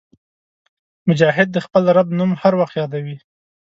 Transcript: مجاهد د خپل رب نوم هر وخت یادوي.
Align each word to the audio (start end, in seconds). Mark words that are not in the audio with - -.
مجاهد 1.09 1.47
د 1.51 1.57
خپل 1.65 1.83
رب 1.97 2.07
نوم 2.19 2.31
هر 2.41 2.53
وخت 2.61 2.73
یادوي. 2.81 3.17